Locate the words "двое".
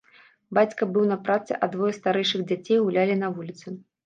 1.75-1.91